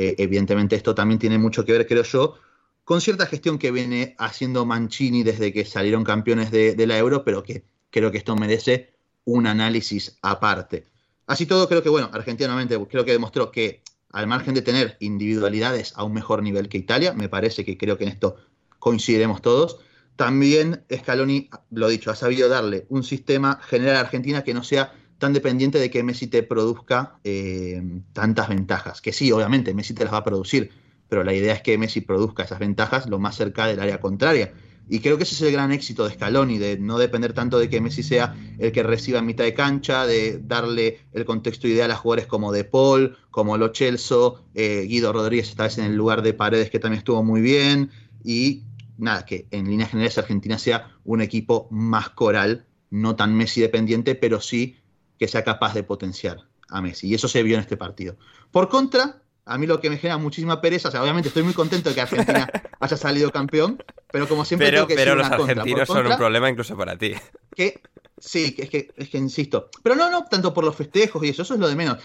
Eh, 0.00 0.14
evidentemente 0.18 0.76
esto 0.76 0.94
también 0.94 1.18
tiene 1.18 1.38
mucho 1.38 1.64
que 1.64 1.72
ver, 1.72 1.84
creo 1.84 2.04
yo, 2.04 2.36
con 2.84 3.00
cierta 3.00 3.26
gestión 3.26 3.58
que 3.58 3.72
viene 3.72 4.14
haciendo 4.18 4.64
Mancini 4.64 5.24
desde 5.24 5.52
que 5.52 5.64
salieron 5.64 6.04
campeones 6.04 6.52
de, 6.52 6.86
la 6.86 6.96
Euro, 6.96 7.24
pero 7.24 7.42
que 7.42 7.64
creo 7.90 8.12
que 8.12 8.18
esto 8.18 8.36
merece 8.36 8.94
un 9.24 9.48
análisis 9.48 10.16
aparte. 10.22 10.86
Así 11.26 11.46
todo, 11.46 11.68
creo 11.68 11.82
que, 11.82 11.88
bueno, 11.88 12.10
Argentina 12.12 12.46
nuevamente 12.46 12.78
creo 12.88 13.04
que 13.04 13.10
demostró 13.10 13.50
que 13.50 13.82
al 14.12 14.28
margen 14.28 14.54
de 14.54 14.62
tener 14.62 14.96
individualidades 15.00 15.92
a 15.96 16.04
un 16.04 16.12
mejor 16.12 16.44
nivel 16.44 16.68
que 16.68 16.78
Italia, 16.78 17.12
me 17.12 17.28
parece 17.28 17.64
que 17.64 17.76
creo 17.76 17.98
que 17.98 18.04
en 18.04 18.10
esto 18.10 18.36
coincidiremos 18.78 19.42
todos, 19.42 19.80
también 20.14 20.84
Scaloni, 20.94 21.50
lo 21.72 21.88
dicho, 21.88 22.12
ha 22.12 22.14
sabido 22.14 22.48
darle 22.48 22.86
un 22.88 23.02
sistema 23.02 23.58
general 23.62 23.96
a 23.96 24.00
Argentina 24.00 24.44
que 24.44 24.54
no 24.54 24.62
sea 24.62 24.92
tan 25.18 25.32
dependiente 25.32 25.78
de 25.78 25.90
que 25.90 26.02
Messi 26.02 26.28
te 26.28 26.42
produzca 26.42 27.18
eh, 27.24 27.82
tantas 28.12 28.48
ventajas. 28.48 29.00
Que 29.00 29.12
sí, 29.12 29.30
obviamente, 29.32 29.74
Messi 29.74 29.94
te 29.94 30.04
las 30.04 30.12
va 30.12 30.18
a 30.18 30.24
producir, 30.24 30.70
pero 31.08 31.24
la 31.24 31.34
idea 31.34 31.54
es 31.54 31.62
que 31.62 31.76
Messi 31.76 32.00
produzca 32.00 32.44
esas 32.44 32.58
ventajas 32.58 33.08
lo 33.08 33.18
más 33.18 33.36
cerca 33.36 33.66
del 33.66 33.80
área 33.80 34.00
contraria. 34.00 34.54
Y 34.90 35.00
creo 35.00 35.18
que 35.18 35.24
ese 35.24 35.34
es 35.34 35.42
el 35.42 35.52
gran 35.52 35.70
éxito 35.70 36.06
de 36.08 36.14
Scaloni, 36.14 36.56
de 36.56 36.78
no 36.78 36.98
depender 36.98 37.34
tanto 37.34 37.58
de 37.58 37.68
que 37.68 37.80
Messi 37.80 38.02
sea 38.02 38.34
el 38.58 38.72
que 38.72 38.82
reciba 38.82 39.20
mitad 39.20 39.44
de 39.44 39.52
cancha, 39.52 40.06
de 40.06 40.38
darle 40.42 41.00
el 41.12 41.26
contexto 41.26 41.68
ideal 41.68 41.90
a 41.90 41.96
jugadores 41.96 42.26
como 42.26 42.52
De 42.52 42.64
Paul, 42.64 43.16
como 43.30 43.58
Lo 43.58 43.74
Celso, 43.74 44.44
eh, 44.54 44.86
Guido 44.88 45.12
Rodríguez 45.12 45.50
esta 45.50 45.64
vez 45.64 45.76
en 45.76 45.84
el 45.84 45.94
lugar 45.94 46.22
de 46.22 46.32
Paredes, 46.32 46.70
que 46.70 46.78
también 46.78 46.98
estuvo 46.98 47.22
muy 47.22 47.42
bien. 47.42 47.90
Y 48.24 48.62
nada, 48.96 49.26
que 49.26 49.46
en 49.50 49.68
líneas 49.68 49.90
generales 49.90 50.16
Argentina 50.16 50.58
sea 50.58 50.90
un 51.04 51.20
equipo 51.20 51.68
más 51.70 52.08
coral, 52.08 52.64
no 52.90 53.14
tan 53.14 53.34
Messi 53.34 53.60
dependiente, 53.60 54.14
pero 54.14 54.40
sí 54.40 54.76
que 55.18 55.28
sea 55.28 55.44
capaz 55.44 55.74
de 55.74 55.82
potenciar 55.82 56.38
a 56.68 56.80
Messi. 56.80 57.08
Y 57.08 57.14
eso 57.14 57.28
se 57.28 57.42
vio 57.42 57.56
en 57.56 57.60
este 57.60 57.76
partido. 57.76 58.16
Por 58.50 58.68
contra, 58.68 59.22
a 59.44 59.58
mí 59.58 59.66
lo 59.66 59.80
que 59.80 59.90
me 59.90 59.96
genera 59.96 60.18
muchísima 60.18 60.60
pereza, 60.60 60.88
o 60.88 60.92
sea, 60.92 61.02
obviamente 61.02 61.28
estoy 61.28 61.42
muy 61.42 61.54
contento 61.54 61.88
de 61.88 61.94
que 61.94 62.00
Argentina 62.02 62.48
haya 62.80 62.96
salido 62.96 63.30
campeón, 63.30 63.82
pero 64.12 64.28
como 64.28 64.44
siempre 64.44 64.68
pero, 64.68 64.78
tengo 64.78 64.88
que 64.88 64.94
pero 64.94 65.14
los 65.14 65.28
contra. 65.28 65.62
argentinos 65.62 65.88
son 65.88 66.06
un 66.06 66.16
problema 66.16 66.48
incluso 66.48 66.76
para 66.76 66.96
ti. 66.96 67.14
que 67.56 67.80
sí, 68.18 68.54
que 68.54 68.62
es 68.62 68.70
que, 68.70 68.90
es 68.96 69.08
que 69.08 69.18
insisto. 69.18 69.70
Pero 69.82 69.96
no, 69.96 70.10
no, 70.10 70.24
tanto 70.24 70.52
por 70.52 70.64
los 70.64 70.76
festejos 70.76 71.24
y 71.24 71.30
eso, 71.30 71.42
eso 71.42 71.54
es 71.54 71.60
lo 71.60 71.68
de 71.68 71.76
menos. 71.76 71.98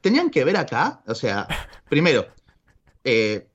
Tenían 0.00 0.30
que 0.30 0.44
ver 0.44 0.56
acá, 0.56 1.02
o 1.06 1.14
sea, 1.14 1.46
primero, 1.88 2.26
eh, 3.04 3.48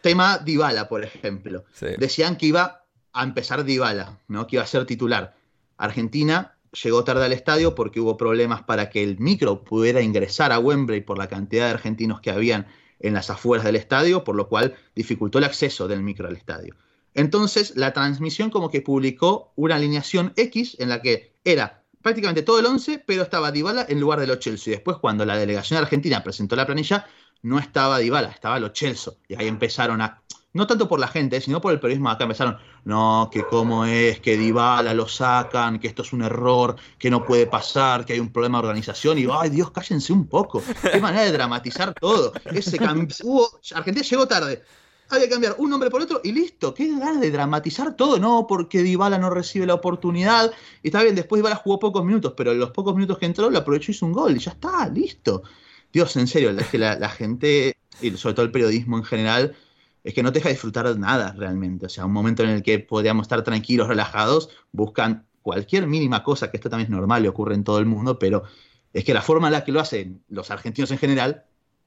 tema 0.00 0.38
Dybala, 0.38 0.88
por 0.88 1.04
ejemplo. 1.04 1.64
Sí. 1.72 1.86
Decían 1.98 2.36
que 2.36 2.46
iba 2.46 2.84
a 3.12 3.22
empezar 3.22 3.64
Dybala, 3.64 4.18
¿no? 4.28 4.46
Que 4.46 4.56
iba 4.56 4.62
a 4.62 4.66
ser 4.66 4.84
titular. 4.84 5.34
Argentina 5.78 6.53
llegó 6.82 7.04
tarde 7.04 7.24
al 7.24 7.32
estadio 7.32 7.74
porque 7.74 8.00
hubo 8.00 8.16
problemas 8.16 8.62
para 8.62 8.90
que 8.90 9.02
el 9.02 9.18
micro 9.18 9.64
pudiera 9.64 10.00
ingresar 10.00 10.52
a 10.52 10.58
Wembley 10.58 11.00
por 11.00 11.18
la 11.18 11.28
cantidad 11.28 11.66
de 11.66 11.72
argentinos 11.72 12.20
que 12.20 12.30
habían 12.30 12.66
en 13.00 13.14
las 13.14 13.30
afueras 13.30 13.64
del 13.64 13.76
estadio, 13.76 14.24
por 14.24 14.36
lo 14.36 14.48
cual 14.48 14.74
dificultó 14.94 15.38
el 15.38 15.44
acceso 15.44 15.88
del 15.88 16.02
micro 16.02 16.28
al 16.28 16.36
estadio. 16.36 16.74
Entonces, 17.14 17.76
la 17.76 17.92
transmisión 17.92 18.50
como 18.50 18.70
que 18.70 18.80
publicó 18.80 19.52
una 19.56 19.76
alineación 19.76 20.32
X 20.36 20.76
en 20.80 20.88
la 20.88 21.00
que 21.00 21.32
era 21.44 21.84
prácticamente 22.02 22.42
todo 22.42 22.58
el 22.58 22.66
11, 22.66 23.04
pero 23.06 23.22
estaba 23.22 23.52
Dybala 23.52 23.86
en 23.88 24.00
lugar 24.00 24.20
de 24.20 24.26
Lo 24.26 24.36
Celso. 24.36 24.70
Y 24.70 24.72
después, 24.72 24.98
cuando 24.98 25.24
la 25.24 25.36
delegación 25.36 25.78
argentina 25.78 26.22
presentó 26.22 26.56
la 26.56 26.66
planilla, 26.66 27.06
no 27.42 27.58
estaba 27.58 27.98
Dybala, 27.98 28.30
estaba 28.30 28.58
Lo 28.58 28.72
Celso. 28.74 29.18
Y 29.28 29.36
ahí 29.36 29.46
empezaron 29.46 30.00
a, 30.00 30.22
no 30.54 30.68
tanto 30.68 30.88
por 30.88 31.00
la 31.00 31.08
gente, 31.08 31.40
sino 31.40 31.60
por 31.60 31.72
el 31.72 31.80
periodismo 31.80 32.08
acá, 32.08 32.24
empezaron, 32.24 32.56
no, 32.84 33.28
que 33.30 33.44
cómo 33.44 33.84
es, 33.84 34.20
que 34.20 34.38
Dybala 34.38 34.94
lo 34.94 35.08
sacan, 35.08 35.80
que 35.80 35.88
esto 35.88 36.02
es 36.02 36.12
un 36.12 36.22
error, 36.22 36.76
que 36.96 37.10
no 37.10 37.24
puede 37.24 37.46
pasar, 37.46 38.06
que 38.06 38.12
hay 38.12 38.20
un 38.20 38.32
problema 38.32 38.58
de 38.58 38.68
organización. 38.68 39.18
Y, 39.18 39.26
ay, 39.30 39.50
Dios, 39.50 39.72
cállense 39.72 40.12
un 40.12 40.28
poco. 40.28 40.62
Qué 40.92 41.00
manera 41.00 41.24
de 41.24 41.32
dramatizar 41.32 41.92
todo. 41.94 42.32
Ese 42.44 42.78
hubo, 43.24 43.50
Argentina 43.74 44.06
llegó 44.06 44.28
tarde. 44.28 44.62
Había 45.10 45.24
que 45.24 45.30
cambiar 45.32 45.56
un 45.58 45.70
nombre 45.70 45.90
por 45.90 46.00
otro 46.00 46.20
y 46.22 46.30
listo. 46.30 46.72
Qué 46.72 46.88
ganas 46.88 47.20
de 47.20 47.32
dramatizar 47.32 47.96
todo, 47.96 48.18
no 48.18 48.46
porque 48.46 48.84
Dybala 48.84 49.18
no 49.18 49.30
recibe 49.30 49.66
la 49.66 49.74
oportunidad. 49.74 50.52
Y 50.84 50.88
está 50.88 51.02
bien, 51.02 51.16
después 51.16 51.40
Dybala 51.40 51.56
jugó 51.56 51.80
pocos 51.80 52.04
minutos, 52.04 52.34
pero 52.36 52.52
en 52.52 52.60
los 52.60 52.70
pocos 52.70 52.94
minutos 52.94 53.18
que 53.18 53.26
entró 53.26 53.50
lo 53.50 53.58
aprovechó 53.58 53.90
y 53.90 53.94
hizo 53.94 54.06
un 54.06 54.12
gol 54.12 54.36
y 54.36 54.38
ya 54.38 54.52
está, 54.52 54.88
listo. 54.88 55.42
Dios, 55.92 56.16
en 56.16 56.28
serio, 56.28 56.50
es 56.50 56.68
que 56.68 56.78
la, 56.78 56.96
la 56.96 57.08
gente, 57.08 57.76
y 58.00 58.12
sobre 58.12 58.34
todo 58.34 58.46
el 58.46 58.52
periodismo 58.52 58.96
en 58.96 59.04
general, 59.04 59.56
es 60.04 60.12
que 60.12 60.22
no 60.22 60.30
te 60.30 60.38
deja 60.38 60.50
disfrutar 60.50 60.86
de 60.86 60.98
nada 60.98 61.32
realmente. 61.32 61.86
O 61.86 61.88
sea, 61.88 62.04
un 62.04 62.12
momento 62.12 62.44
en 62.44 62.50
el 62.50 62.62
que 62.62 62.78
podríamos 62.78 63.24
estar 63.24 63.42
tranquilos, 63.42 63.88
relajados, 63.88 64.50
buscan 64.70 65.26
cualquier 65.40 65.86
mínima 65.86 66.22
cosa, 66.22 66.50
que 66.50 66.58
esto 66.58 66.68
también 66.70 66.86
es 66.86 66.96
normal 66.96 67.24
y 67.24 67.28
ocurre 67.28 67.54
en 67.54 67.64
todo 67.64 67.78
el 67.78 67.86
mundo, 67.86 68.18
pero 68.18 68.44
es 68.92 69.02
que 69.04 69.14
la 69.14 69.22
forma 69.22 69.48
en 69.48 69.54
la 69.54 69.64
que 69.64 69.72
lo 69.72 69.80
hacen 69.80 70.22
los 70.28 70.50
argentinos 70.50 70.90
en 70.90 70.98
general, 70.98 71.44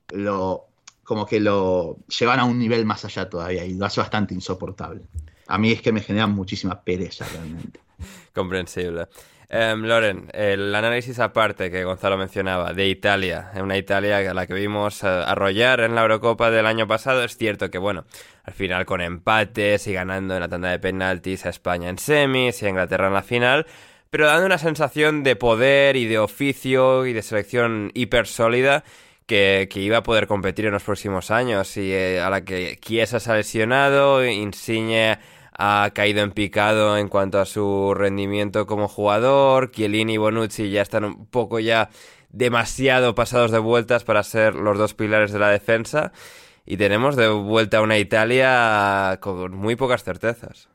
lo, 0.10 0.66
como 1.04 1.26
que 1.26 1.40
lo 1.40 2.00
llevan 2.20 2.40
a 2.40 2.46
un 2.46 2.58
nivel 2.58 2.86
más 2.86 3.06
allá 3.06 3.30
todavía 3.30 3.66
y 3.66 3.76
lo 3.76 3.86
hace 3.86 4.02
bastante 4.02 4.34
insoportable. 4.34 5.04
A 5.48 5.58
mí 5.58 5.72
es 5.72 5.82
que 5.82 5.92
me 5.92 6.02
genera 6.02 6.28
muchísima 6.28 6.82
pereza 6.82 7.26
realmente. 7.32 7.80
Comprensible. 8.34 9.08
Em, 9.50 9.82
Loren, 9.84 10.30
el 10.34 10.76
análisis 10.76 11.20
aparte 11.20 11.72
que 11.72 11.86
Gonzalo 11.86 12.18
mencionaba 12.18 12.74
de 12.74 12.90
Italia, 12.90 13.52
una 13.56 13.78
Italia 13.78 14.18
a 14.18 14.34
la 14.34 14.46
que 14.46 14.54
vimos 14.54 15.04
eh, 15.04 15.08
arrollar 15.08 15.80
en 15.80 15.96
la 15.96 16.02
Eurocopa 16.02 16.52
del 16.52 16.66
año 16.66 16.86
pasado, 16.86 17.24
es 17.24 17.38
cierto 17.38 17.72
que, 17.72 17.78
bueno, 17.78 18.04
al 18.44 18.54
final 18.54 18.86
con 18.86 19.00
empates 19.00 19.88
y 19.88 19.94
ganando 19.94 20.34
en 20.34 20.42
la 20.42 20.50
tanda 20.50 20.70
de 20.70 20.80
penaltis 20.80 21.46
a 21.46 21.50
España 21.50 21.88
en 21.90 21.98
semis 21.98 22.62
y 22.62 22.66
a 22.66 22.70
Inglaterra 22.70 23.08
en 23.08 23.14
la 23.14 23.24
final, 23.24 23.68
pero 24.10 24.26
dando 24.28 24.48
una 24.48 24.58
sensación 24.58 25.24
de 25.24 25.38
poder 25.38 25.96
y 25.96 26.08
de 26.08 26.20
oficio 26.20 27.06
y 27.06 27.14
de 27.14 27.22
selección 27.22 27.92
hiper 27.94 28.28
sólida 28.28 28.84
que, 29.28 29.70
que 29.72 29.80
iba 29.80 29.98
a 29.98 30.04
poder 30.04 30.28
competir 30.28 30.66
en 30.66 30.74
los 30.74 30.84
próximos 30.84 31.32
años 31.32 31.78
y 31.78 31.94
eh, 31.94 32.20
a 32.20 32.30
la 32.30 32.44
que 32.44 32.78
Chiesa 32.82 33.22
se 33.22 33.32
ha 33.32 33.36
lesionado, 33.36 34.26
Insigne 34.26 35.20
ha 35.58 35.90
caído 35.94 36.22
en 36.22 36.32
picado 36.32 36.98
en 36.98 37.10
cuanto 37.10 37.40
a 37.40 37.46
su 37.46 37.94
rendimiento 37.96 38.66
como 38.68 38.88
jugador, 38.88 39.72
Chiellini 39.72 40.14
y 40.14 40.18
Bonucci 40.18 40.70
ya 40.72 40.82
están 40.82 41.06
un 41.06 41.26
poco 41.28 41.60
ya 41.60 41.90
demasiado 42.30 43.16
pasados 43.16 43.52
de 43.52 43.60
vueltas 43.60 44.04
para 44.04 44.24
ser 44.24 44.56
los 44.56 44.78
dos 44.78 44.94
pilares 44.94 45.32
de 45.32 45.40
la 45.40 45.50
defensa 45.50 46.12
y 46.66 46.78
tenemos 46.78 47.16
de 47.16 47.30
vuelta 47.30 47.82
una 47.82 47.98
Italia 47.98 49.18
con 49.22 49.56
muy 49.56 49.76
pocas 49.76 50.04
certezas. 50.04 50.70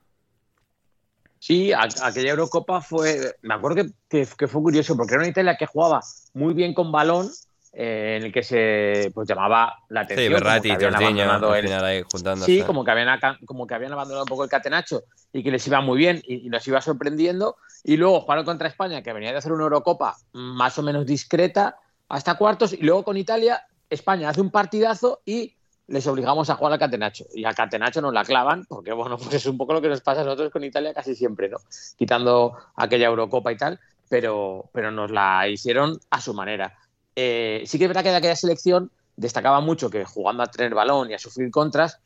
Sí, 1.38 1.72
aquella 1.72 2.30
Eurocopa 2.30 2.80
fue. 2.80 3.36
Me 3.42 3.54
acuerdo 3.54 3.84
que, 3.84 3.90
que- 4.08 4.28
que 4.38 4.46
fue 4.48 4.62
curioso 4.62 4.96
porque 4.96 5.14
era 5.14 5.22
una 5.22 5.30
Italia 5.30 5.56
que 5.58 5.66
jugaba 5.66 6.00
muy 6.34 6.54
bien 6.54 6.72
con 6.74 6.92
balón, 6.92 7.28
eh, 7.72 8.16
en 8.18 8.26
el 8.26 8.32
que 8.32 8.42
se 8.42 9.10
pues, 9.14 9.26
llamaba 9.26 9.78
la 9.88 10.02
Sí, 10.06 10.12
atención. 10.12 10.32
como 10.32 10.44
Berratti 10.44 10.68
que 10.76 10.86
abandonado 10.86 11.52
al 11.52 11.58
el- 11.58 11.64
final 11.64 11.84
ahí. 11.84 12.02
Sí, 12.44 12.62
como 12.62 12.84
que, 12.84 12.90
habían, 12.90 13.18
como 13.46 13.66
que 13.66 13.74
habían 13.74 13.92
abandonado 13.92 14.24
un 14.24 14.28
poco 14.28 14.44
el 14.44 14.50
catenacho 14.50 15.04
y 15.32 15.42
que 15.42 15.50
les 15.50 15.66
iba 15.66 15.80
muy 15.80 15.96
bien 15.98 16.20
y, 16.26 16.46
y 16.46 16.48
nos 16.50 16.66
iba 16.68 16.80
sorprendiendo. 16.80 17.56
Y 17.84 17.96
luego 17.96 18.20
jugaron 18.20 18.44
contra 18.44 18.68
España, 18.68 19.02
que 19.02 19.12
venía 19.12 19.32
de 19.32 19.38
hacer 19.38 19.52
una 19.52 19.64
Eurocopa 19.64 20.16
más 20.32 20.78
o 20.78 20.82
menos 20.82 21.06
discreta, 21.06 21.76
hasta 22.08 22.34
cuartos. 22.36 22.72
Y 22.74 22.78
luego 22.82 23.04
con 23.04 23.16
Italia, 23.16 23.64
España 23.88 24.28
hace 24.28 24.40
un 24.40 24.50
partidazo 24.50 25.20
y 25.24 25.56
les 25.88 26.06
obligamos 26.06 26.48
a 26.50 26.54
jugar 26.56 26.74
al 26.74 26.78
catenacho. 26.78 27.24
Y 27.34 27.44
al 27.44 27.54
catenacho 27.54 28.00
nos 28.02 28.12
la 28.12 28.24
clavan, 28.24 28.64
porque 28.66 28.92
bueno, 28.92 29.16
pues 29.18 29.32
es 29.34 29.46
un 29.46 29.56
poco 29.56 29.72
lo 29.72 29.80
que 29.80 29.88
nos 29.88 30.00
pasa 30.02 30.20
a 30.20 30.24
nosotros 30.24 30.50
con 30.52 30.62
Italia 30.62 30.92
casi 30.94 31.14
siempre, 31.14 31.48
¿no? 31.48 31.56
Quitando 31.96 32.56
aquella 32.76 33.06
Eurocopa 33.06 33.50
y 33.50 33.56
tal, 33.56 33.80
pero, 34.08 34.68
pero 34.72 34.90
nos 34.90 35.10
la 35.10 35.48
hicieron 35.48 35.98
a 36.10 36.20
su 36.20 36.34
manera. 36.34 36.78
Eh, 37.16 37.62
sí 37.66 37.78
que 37.78 37.84
es 37.84 37.88
verdad 37.88 38.02
que 38.02 38.10
de 38.10 38.16
aquella 38.16 38.36
selección 38.36 38.90
destacaba 39.16 39.60
mucho 39.60 39.90
que 39.90 40.04
jugando 40.04 40.42
a 40.42 40.46
tener 40.46 40.74
balón 40.74 41.10
y 41.10 41.14
a 41.14 41.18
sufrir 41.18 41.50
contras, 41.50 41.98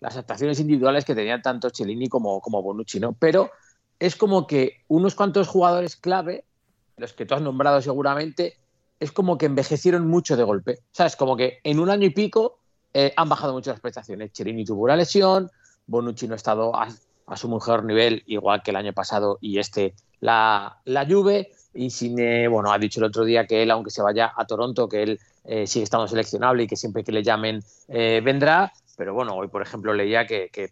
las 0.00 0.16
actuaciones 0.16 0.58
individuales 0.60 1.04
que 1.04 1.14
tenían 1.14 1.42
tanto 1.42 1.70
Cellini 1.70 2.08
como, 2.08 2.40
como 2.40 2.62
Bonucci, 2.62 3.00
¿no? 3.00 3.12
Pero 3.12 3.50
es 3.98 4.16
como 4.16 4.46
que 4.46 4.82
unos 4.88 5.14
cuantos 5.14 5.46
jugadores 5.46 5.96
clave, 5.96 6.44
los 6.96 7.12
que 7.12 7.26
tú 7.26 7.34
has 7.34 7.42
nombrado 7.42 7.80
seguramente, 7.82 8.56
es 8.98 9.12
como 9.12 9.38
que 9.38 9.46
envejecieron 9.46 10.08
mucho 10.08 10.36
de 10.36 10.42
golpe. 10.42 10.78
¿Sabes? 10.92 11.16
Como 11.16 11.36
que 11.36 11.60
en 11.64 11.78
un 11.78 11.90
año 11.90 12.06
y 12.06 12.10
pico 12.10 12.58
eh, 12.92 13.12
han 13.16 13.28
bajado 13.28 13.52
mucho 13.52 13.70
las 13.70 13.80
prestaciones. 13.80 14.32
Cherini 14.32 14.64
tuvo 14.64 14.84
una 14.84 14.96
lesión, 14.96 15.50
Bonucci 15.86 16.26
no 16.26 16.34
ha 16.34 16.36
estado 16.36 16.72
a, 16.74 16.88
su 17.36 17.48
mejor 17.48 17.84
nivel, 17.84 18.22
igual 18.26 18.62
que 18.62 18.70
el 18.70 18.76
año 18.76 18.92
pasado, 18.92 19.38
y 19.40 19.58
este 19.58 19.94
la, 20.20 20.80
la 20.84 21.06
Juve. 21.06 21.52
Insigne, 21.74 22.48
bueno, 22.48 22.72
ha 22.72 22.78
dicho 22.78 23.00
el 23.00 23.04
otro 23.04 23.24
día 23.24 23.46
que 23.46 23.62
él, 23.62 23.70
aunque 23.70 23.90
se 23.90 24.02
vaya 24.02 24.32
a 24.36 24.44
Toronto, 24.44 24.88
que 24.88 25.02
él 25.02 25.20
eh, 25.44 25.66
sigue 25.66 25.84
estando 25.84 26.08
seleccionable 26.08 26.64
y 26.64 26.66
que 26.66 26.76
siempre 26.76 27.04
que 27.04 27.12
le 27.12 27.22
llamen 27.22 27.62
eh, 27.88 28.20
vendrá. 28.24 28.72
Pero 28.96 29.14
bueno, 29.14 29.34
hoy, 29.34 29.48
por 29.48 29.62
ejemplo, 29.62 29.94
leía 29.94 30.26
que, 30.26 30.50
que 30.52 30.70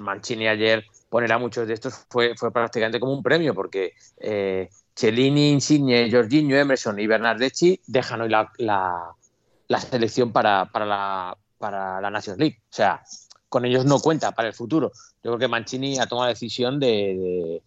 Mancini 0.00 0.48
ayer 0.48 0.84
poner 1.08 1.32
a 1.32 1.38
muchos 1.38 1.66
de 1.66 1.74
estos 1.74 2.06
fue, 2.08 2.34
fue 2.36 2.52
prácticamente 2.52 3.00
como 3.00 3.12
un 3.12 3.22
premio, 3.22 3.54
porque 3.54 3.92
eh, 4.18 4.68
Cellini, 4.94 5.50
Insigne, 5.50 6.10
Jorginho, 6.10 6.56
Emerson 6.56 6.98
y 6.98 7.06
Bernardeschi 7.06 7.80
dejan 7.86 8.20
hoy 8.20 8.28
la, 8.28 8.50
la, 8.58 9.80
selección 9.80 10.32
para, 10.32 10.66
para, 10.66 10.86
la, 10.86 11.36
para 11.58 12.00
la 12.00 12.10
Nations 12.10 12.38
League. 12.38 12.58
O 12.62 12.72
sea, 12.72 13.02
con 13.48 13.64
ellos 13.64 13.84
no 13.84 13.98
cuenta 13.98 14.32
para 14.32 14.48
el 14.48 14.54
futuro. 14.54 14.92
Yo 15.22 15.32
creo 15.32 15.38
que 15.38 15.48
Mancini 15.48 15.98
ha 15.98 16.06
tomado 16.06 16.26
la 16.26 16.34
decisión 16.34 16.78
de, 16.78 16.86
de, 16.86 17.62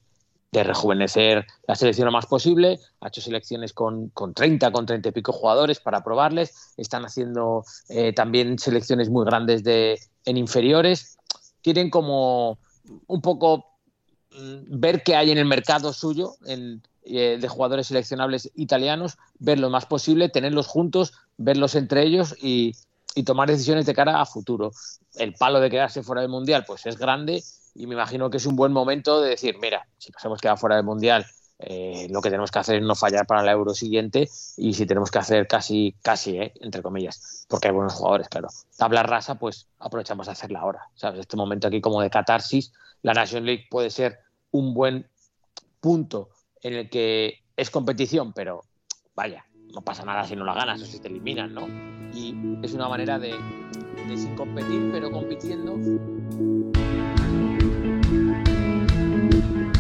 rejuvenecer 0.62 1.48
la 1.68 1.76
selección 1.76 2.06
lo 2.06 2.12
más 2.12 2.28
posible. 2.28 2.80
Ha 3.02 3.08
hecho 3.08 3.22
selecciones 3.22 3.74
con, 3.74 4.10
con 4.10 4.34
30, 4.34 4.72
con 4.72 4.86
30 4.86 5.10
y 5.10 5.12
pico 5.12 5.32
jugadores 5.32 5.80
para 5.80 6.04
probarles. 6.04 6.74
Están 6.78 7.06
haciendo 7.06 7.64
eh, 7.90 8.14
también 8.14 8.60
selecciones 8.60 9.10
muy 9.10 9.26
grandes 9.26 9.64
de, 9.64 10.00
en 10.26 10.38
inferiores. 10.38 11.18
Quieren 11.64 11.90
como 11.90 12.60
un 13.08 13.22
poco 13.22 13.66
mm, 14.32 14.80
ver 14.80 15.02
qué 15.04 15.16
hay 15.16 15.32
en 15.32 15.38
el 15.38 15.46
mercado 15.46 15.94
suyo, 15.94 16.36
en, 16.46 16.84
eh, 17.06 17.38
de 17.40 17.48
jugadores 17.50 17.88
seleccionables 17.88 18.50
italianos, 18.56 19.18
ver 19.38 19.60
lo 19.60 19.70
más 19.70 19.86
posible, 19.86 20.30
tenerlos 20.30 20.68
juntos, 20.68 21.14
verlos 21.38 21.76
entre 21.76 22.04
ellos 22.04 22.34
y, 22.42 22.76
tomar 23.26 23.48
decisiones 23.48 23.86
de 23.86 23.94
cara 23.94 24.22
a 24.22 24.26
futuro. 24.26 24.72
El 25.16 25.34
palo 25.34 25.60
de 25.60 25.70
quedarse 25.70 26.02
fuera 26.02 26.22
del 26.22 26.32
Mundial 26.32 26.64
pues 26.66 26.86
es 26.86 26.98
grande 26.98 27.44
y 27.76 27.88
me 27.88 27.96
imagino 27.96 28.30
que 28.30 28.38
es 28.38 28.46
un 28.46 28.56
buen 28.56 28.72
momento 28.72 29.22
de 29.22 29.32
decir, 29.32 29.58
mira, 29.60 29.88
si 29.98 30.12
nos 30.12 30.24
hemos 30.26 30.40
quedado 30.40 30.58
fuera 30.58 30.76
del 30.76 30.86
Mundial, 30.86 31.26
eh, 31.60 32.08
lo 32.10 32.22
que 32.22 32.30
tenemos 32.30 32.52
que 32.52 32.60
hacer 32.60 32.76
es 32.78 32.82
no 32.84 32.96
fallar 32.96 33.26
para 33.26 33.42
la 33.42 33.52
Euro 33.52 33.74
siguiente 33.74 34.30
y 34.58 34.74
si 34.74 34.86
tenemos 34.86 35.12
que 35.12 35.20
hacer 35.20 35.48
casi, 35.48 35.96
casi, 36.02 36.38
eh, 36.38 36.54
entre 36.62 36.82
comillas, 36.82 37.46
porque 37.48 37.70
hay 37.70 37.74
buenos 37.74 37.94
jugadores, 37.94 38.28
claro. 38.28 38.50
Tabla 38.78 39.04
rasa, 39.04 39.36
pues 39.36 39.68
aprovechamos 39.80 40.28
a 40.28 40.32
hacerla 40.32 40.60
ahora, 40.60 40.90
¿sabes? 40.96 41.22
Este 41.22 41.38
momento 41.38 41.68
aquí 41.68 41.80
como 41.80 42.02
de 42.02 42.10
catarsis, 42.10 42.74
la 43.02 43.14
Nation 43.14 43.46
League 43.46 43.68
puede 43.70 43.90
ser 43.90 44.20
un 44.52 44.74
buen 44.74 45.08
punto 45.80 46.30
en 46.62 46.74
el 46.74 46.90
que 46.90 47.44
es 47.56 47.70
competición, 47.70 48.34
pero 48.34 48.64
vaya, 49.16 49.46
no 49.74 49.82
pasa 49.82 50.04
nada 50.06 50.26
si 50.26 50.36
no 50.36 50.44
la 50.46 50.54
ganas 50.54 50.82
o 50.82 50.86
si 50.86 51.00
te 51.00 51.08
eliminan, 51.08 51.54
¿no? 51.54 51.68
Y 52.14 52.60
es 52.62 52.74
una 52.74 52.88
manera 52.88 53.18
de, 53.20 53.36
de 54.08 54.18
sin 54.18 54.36
competir, 54.36 54.90
pero 54.92 55.12
compitiendo. 55.12 55.76